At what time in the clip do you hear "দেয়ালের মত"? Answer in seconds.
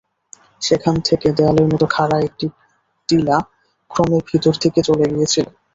1.37-1.83